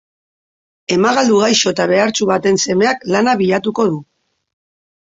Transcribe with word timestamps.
Emagaldu 0.95 1.35
gaixo 1.43 1.75
eta 1.75 1.87
behartsu 1.93 2.29
baten 2.33 2.59
semeak 2.65 3.07
lana 3.17 3.39
bilatuko 3.45 3.89
du. 3.95 4.03